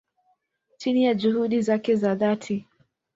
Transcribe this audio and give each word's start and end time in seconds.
chini 0.77 1.03
ya 1.03 1.13
juhudi 1.13 1.61
zake 1.61 1.95
za 1.95 2.15
dhati 2.15 2.67